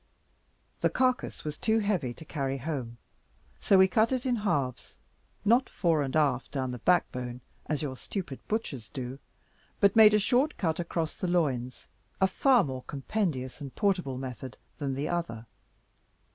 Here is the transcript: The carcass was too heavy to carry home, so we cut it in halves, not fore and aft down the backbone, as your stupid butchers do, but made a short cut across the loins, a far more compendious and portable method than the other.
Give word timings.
The 0.79 0.89
carcass 0.89 1.43
was 1.43 1.59
too 1.59 1.77
heavy 1.77 2.11
to 2.11 2.25
carry 2.25 2.57
home, 2.57 2.97
so 3.59 3.77
we 3.77 3.87
cut 3.87 4.11
it 4.11 4.25
in 4.25 4.37
halves, 4.37 4.97
not 5.45 5.69
fore 5.69 6.01
and 6.01 6.15
aft 6.15 6.51
down 6.51 6.71
the 6.71 6.79
backbone, 6.79 7.41
as 7.67 7.83
your 7.83 7.95
stupid 7.95 8.39
butchers 8.47 8.89
do, 8.89 9.19
but 9.79 9.95
made 9.95 10.15
a 10.15 10.19
short 10.19 10.57
cut 10.57 10.79
across 10.79 11.13
the 11.13 11.27
loins, 11.27 11.87
a 12.19 12.25
far 12.25 12.63
more 12.63 12.81
compendious 12.87 13.61
and 13.61 13.75
portable 13.75 14.17
method 14.17 14.57
than 14.79 14.95
the 14.95 15.07
other. 15.07 15.45